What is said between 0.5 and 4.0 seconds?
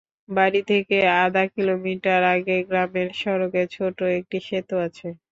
থেকে আধা কিলোমিটার আগে গ্রামের সড়কে ছোট